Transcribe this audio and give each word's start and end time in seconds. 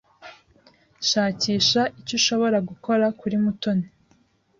Shakisha 1.09 1.81
icyo 1.99 2.13
ushobora 2.19 2.57
gukora 2.69 3.05
kuri 3.19 3.35
Mutoni. 3.43 3.87